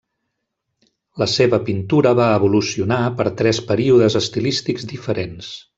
[1.23, 5.59] La seva pintura va evolucionar per tres períodes estilístics diferents.